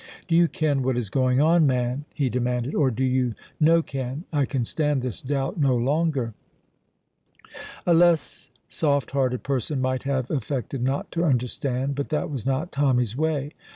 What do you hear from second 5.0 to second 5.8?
this doubt no